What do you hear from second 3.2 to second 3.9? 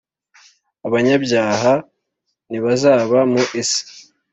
mu isi